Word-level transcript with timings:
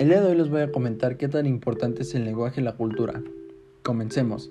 El 0.00 0.08
día 0.08 0.20
de 0.20 0.26
hoy 0.26 0.36
les 0.36 0.48
voy 0.48 0.60
a 0.60 0.72
comentar 0.72 1.16
qué 1.16 1.28
tan 1.28 1.46
importante 1.46 2.02
es 2.02 2.16
el 2.16 2.24
lenguaje 2.24 2.60
y 2.60 2.64
la 2.64 2.72
cultura. 2.72 3.22
Comencemos. 3.84 4.50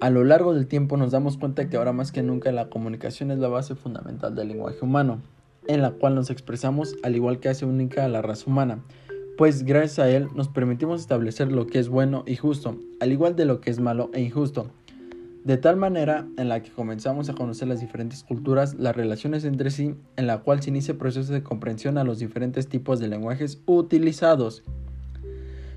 A 0.00 0.08
lo 0.08 0.24
largo 0.24 0.54
del 0.54 0.66
tiempo 0.66 0.96
nos 0.96 1.12
damos 1.12 1.36
cuenta 1.36 1.68
que 1.68 1.76
ahora 1.76 1.92
más 1.92 2.10
que 2.10 2.22
nunca 2.22 2.50
la 2.52 2.70
comunicación 2.70 3.30
es 3.30 3.38
la 3.38 3.48
base 3.48 3.74
fundamental 3.74 4.34
del 4.34 4.48
lenguaje 4.48 4.78
humano, 4.80 5.20
en 5.66 5.82
la 5.82 5.90
cual 5.90 6.14
nos 6.14 6.30
expresamos 6.30 6.96
al 7.02 7.14
igual 7.16 7.38
que 7.38 7.50
hace 7.50 7.66
única 7.66 8.06
a 8.06 8.08
la 8.08 8.22
raza 8.22 8.50
humana, 8.50 8.82
pues 9.36 9.62
gracias 9.62 9.98
a 9.98 10.08
él 10.08 10.28
nos 10.34 10.48
permitimos 10.48 11.02
establecer 11.02 11.52
lo 11.52 11.66
que 11.66 11.78
es 11.78 11.90
bueno 11.90 12.24
y 12.26 12.36
justo, 12.36 12.78
al 13.00 13.12
igual 13.12 13.36
de 13.36 13.44
lo 13.44 13.60
que 13.60 13.70
es 13.70 13.78
malo 13.78 14.10
e 14.14 14.22
injusto 14.22 14.70
de 15.46 15.56
tal 15.58 15.76
manera 15.76 16.26
en 16.38 16.48
la 16.48 16.60
que 16.60 16.72
comenzamos 16.72 17.28
a 17.28 17.34
conocer 17.34 17.68
las 17.68 17.80
diferentes 17.80 18.24
culturas, 18.24 18.74
las 18.74 18.96
relaciones 18.96 19.44
entre 19.44 19.70
sí, 19.70 19.94
en 20.16 20.26
la 20.26 20.38
cual 20.38 20.60
se 20.60 20.70
inicia 20.70 20.90
el 20.90 20.98
proceso 20.98 21.32
de 21.32 21.44
comprensión 21.44 21.98
a 21.98 22.02
los 22.02 22.18
diferentes 22.18 22.66
tipos 22.66 22.98
de 22.98 23.06
lenguajes 23.06 23.62
utilizados. 23.64 24.64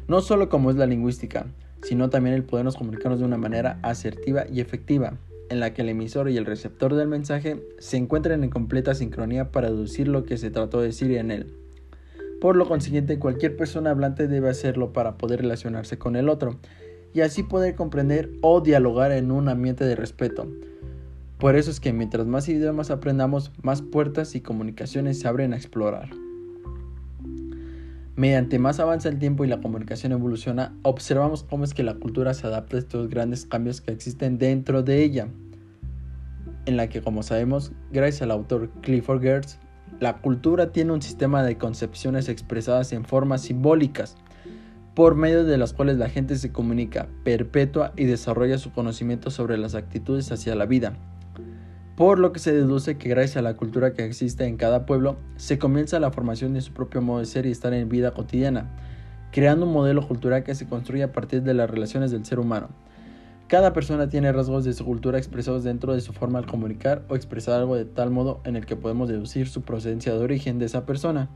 No 0.08 0.22
solo 0.22 0.50
como 0.50 0.72
es 0.72 0.76
la 0.76 0.88
lingüística, 0.88 1.46
sino 1.84 2.10
también 2.10 2.36
el 2.36 2.46
podernos 2.46 2.78
comunicarnos 2.78 3.20
de 3.20 3.28
una 3.28 3.38
manera 3.38 3.78
asertiva 3.84 4.46
y 4.52 4.60
efectiva, 4.60 5.20
en 5.52 5.60
la 5.60 5.72
que 5.72 5.84
el 5.84 5.90
emisor 5.90 6.32
y 6.32 6.38
el 6.38 6.48
receptor 6.48 6.96
del 6.96 7.08
mensaje 7.08 7.64
se 7.78 7.98
encuentren 7.98 8.44
en 8.44 8.50
completa 8.50 8.96
sincronía 8.96 9.52
para 9.52 9.70
deducir 9.70 10.08
lo 10.08 10.24
que 10.24 10.38
se 10.38 10.50
trató 10.50 10.80
de 10.80 10.88
decir 10.88 11.12
en 11.12 11.30
él. 11.30 11.54
Por 12.42 12.56
lo 12.56 12.68
consiguiente, 12.68 13.20
cualquier 13.20 13.56
persona 13.56 13.92
hablante 13.92 14.28
debe 14.28 14.50
hacerlo 14.50 14.94
para 14.94 15.20
poder 15.20 15.42
relacionarse 15.42 16.00
con 16.00 16.16
el 16.16 16.28
otro, 16.28 16.58
y 17.14 17.22
así 17.22 17.44
poder 17.44 17.76
comprender 17.76 18.32
o 18.42 18.62
dialogar 18.62 19.12
en 19.12 19.32
un 19.32 19.50
ambiente 19.50 19.86
de 19.86 19.96
respeto. 19.96 20.48
Por 21.38 21.56
eso 21.56 21.72
es 21.72 21.80
que 21.80 21.94
mientras 21.94 22.28
más 22.28 22.50
idiomas 22.50 22.92
aprendamos, 22.92 23.52
más 23.62 23.82
puertas 23.82 24.36
y 24.36 24.42
comunicaciones 24.42 25.20
se 25.20 25.28
abren 25.28 25.54
a 25.54 25.58
explorar. 25.58 26.10
Mediante 28.16 28.60
más 28.60 28.82
avanza 28.82 29.08
el 29.08 29.18
tiempo 29.18 29.46
y 29.46 29.48
la 29.48 29.62
comunicación 29.62 30.12
evoluciona, 30.12 30.76
observamos 30.82 31.44
cómo 31.44 31.64
es 31.64 31.74
que 31.74 31.84
la 31.84 31.94
cultura 31.94 32.34
se 32.34 32.48
adapta 32.48 32.76
a 32.76 32.80
estos 32.80 33.10
grandes 33.10 33.46
cambios 33.46 33.80
que 33.80 33.94
existen 33.94 34.38
dentro 34.38 34.84
de 34.84 35.02
ella, 35.02 35.30
en 36.66 36.76
la 36.76 36.90
que 36.90 37.02
como 37.02 37.24
sabemos, 37.24 37.72
gracias 37.94 38.24
al 38.24 38.32
autor 38.32 38.70
Clifford 38.82 39.22
Geertz, 39.22 39.58
la 40.02 40.18
cultura 40.18 40.74
tiene 40.74 40.92
un 40.92 41.02
sistema 41.02 41.44
de 41.44 41.58
concepciones 41.58 42.30
expresadas 42.30 42.92
en 42.92 43.06
formas 43.06 43.42
simbólicas, 43.42 44.18
por 44.94 45.16
medio 45.16 45.44
de 45.44 45.58
las 45.58 45.74
cuales 45.74 45.98
la 45.98 46.10
gente 46.10 46.36
se 46.36 46.52
comunica, 46.52 47.08
perpetúa 47.24 47.94
y 47.96 48.06
desarrolla 48.06 48.58
su 48.58 48.72
conocimiento 48.72 49.32
sobre 49.32 49.58
las 49.58 49.76
actitudes 49.76 50.32
hacia 50.32 50.56
la 50.56 50.66
vida. 50.66 50.98
Por 51.96 52.20
lo 52.20 52.32
que 52.32 52.40
se 52.40 52.54
deduce 52.54 52.98
que 52.98 53.10
gracias 53.10 53.38
a 53.38 53.42
la 53.42 53.58
cultura 53.58 53.94
que 53.94 54.06
existe 54.06 54.46
en 54.46 54.58
cada 54.58 54.86
pueblo, 54.86 55.18
se 55.36 55.60
comienza 55.60 56.00
la 56.00 56.12
formación 56.12 56.54
de 56.54 56.62
su 56.62 56.74
propio 56.74 57.02
modo 57.02 57.20
de 57.20 57.26
ser 57.26 57.46
y 57.46 57.52
estar 57.52 57.74
en 57.74 57.90
vida 57.90 58.12
cotidiana, 58.12 58.70
creando 59.32 59.66
un 59.66 59.74
modelo 59.74 60.08
cultural 60.08 60.44
que 60.44 60.56
se 60.56 60.68
construye 60.68 61.04
a 61.04 61.12
partir 61.12 61.44
de 61.44 61.54
las 61.54 61.70
relaciones 61.70 62.12
del 62.12 62.26
ser 62.26 62.40
humano. 62.40 62.70
Cada 63.48 63.74
persona 63.74 64.10
tiene 64.10 64.32
rasgos 64.32 64.64
de 64.64 64.74
su 64.74 64.86
cultura 64.86 65.18
expresados 65.18 65.64
dentro 65.64 65.94
de 65.94 66.02
su 66.02 66.14
forma 66.14 66.40
al 66.40 66.46
comunicar 66.46 67.04
o 67.10 67.16
expresar 67.16 67.60
algo 67.60 67.76
de 67.76 67.86
tal 67.86 68.12
modo 68.12 68.42
en 68.46 68.56
el 68.56 68.66
que 68.66 68.76
podemos 68.76 69.10
deducir 69.10 69.50
su 69.50 69.64
procedencia 69.64 70.14
de 70.14 70.20
origen 70.20 70.60
de 70.60 70.66
esa 70.66 70.86
persona 70.86 71.30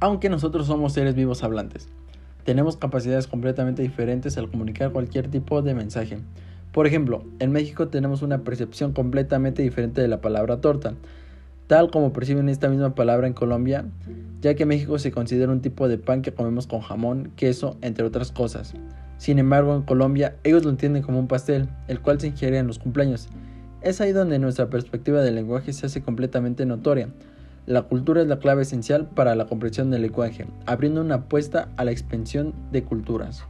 aunque 0.00 0.28
nosotros 0.28 0.66
somos 0.66 0.92
seres 0.92 1.14
vivos 1.14 1.42
hablantes. 1.42 1.88
Tenemos 2.44 2.76
capacidades 2.76 3.26
completamente 3.26 3.82
diferentes 3.82 4.38
al 4.38 4.50
comunicar 4.50 4.92
cualquier 4.92 5.28
tipo 5.28 5.60
de 5.62 5.74
mensaje. 5.74 6.18
Por 6.72 6.86
ejemplo, 6.86 7.24
en 7.40 7.52
México 7.52 7.88
tenemos 7.88 8.22
una 8.22 8.38
percepción 8.38 8.92
completamente 8.92 9.62
diferente 9.62 10.00
de 10.00 10.08
la 10.08 10.20
palabra 10.20 10.60
torta, 10.60 10.94
tal 11.66 11.90
como 11.90 12.12
perciben 12.12 12.48
esta 12.48 12.68
misma 12.68 12.94
palabra 12.94 13.26
en 13.26 13.32
Colombia, 13.34 13.84
ya 14.40 14.54
que 14.54 14.66
México 14.66 14.98
se 14.98 15.10
considera 15.10 15.52
un 15.52 15.60
tipo 15.60 15.88
de 15.88 15.98
pan 15.98 16.22
que 16.22 16.32
comemos 16.32 16.66
con 16.66 16.80
jamón, 16.80 17.32
queso, 17.36 17.76
entre 17.82 18.04
otras 18.04 18.32
cosas. 18.32 18.74
Sin 19.18 19.38
embargo, 19.38 19.74
en 19.74 19.82
Colombia 19.82 20.36
ellos 20.44 20.64
lo 20.64 20.70
entienden 20.70 21.02
como 21.02 21.18
un 21.18 21.26
pastel, 21.26 21.68
el 21.88 22.00
cual 22.00 22.20
se 22.20 22.28
ingiere 22.28 22.58
en 22.58 22.66
los 22.66 22.78
cumpleaños. 22.78 23.28
Es 23.82 24.00
ahí 24.00 24.12
donde 24.12 24.38
nuestra 24.38 24.70
perspectiva 24.70 25.20
del 25.20 25.34
lenguaje 25.34 25.72
se 25.72 25.86
hace 25.86 26.02
completamente 26.02 26.64
notoria, 26.66 27.10
la 27.68 27.82
cultura 27.82 28.22
es 28.22 28.28
la 28.28 28.38
clave 28.38 28.62
esencial 28.62 29.06
para 29.10 29.34
la 29.34 29.44
comprensión 29.44 29.90
del 29.90 30.00
lenguaje, 30.00 30.46
abriendo 30.64 31.02
una 31.02 31.16
apuesta 31.16 31.68
a 31.76 31.84
la 31.84 31.90
expansión 31.90 32.54
de 32.72 32.82
culturas. 32.82 33.44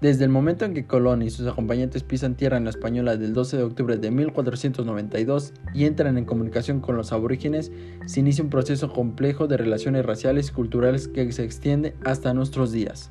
Desde 0.00 0.24
el 0.24 0.30
momento 0.30 0.64
en 0.64 0.72
que 0.72 0.86
Colón 0.86 1.20
y 1.20 1.28
sus 1.28 1.46
acompañantes 1.46 2.04
pisan 2.04 2.34
tierra 2.34 2.56
en 2.56 2.64
la 2.64 2.70
española 2.70 3.18
del 3.18 3.34
12 3.34 3.58
de 3.58 3.62
octubre 3.64 3.98
de 3.98 4.10
1492 4.10 5.52
y 5.74 5.84
entran 5.84 6.16
en 6.16 6.24
comunicación 6.24 6.80
con 6.80 6.96
los 6.96 7.12
aborígenes, 7.12 7.70
se 8.06 8.20
inicia 8.20 8.42
un 8.42 8.48
proceso 8.48 8.90
complejo 8.90 9.46
de 9.46 9.58
relaciones 9.58 10.06
raciales 10.06 10.48
y 10.48 10.52
culturales 10.52 11.08
que 11.08 11.30
se 11.32 11.44
extiende 11.44 11.96
hasta 12.02 12.32
nuestros 12.32 12.72
días. 12.72 13.10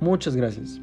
Muchas 0.00 0.34
gracias. 0.34 0.80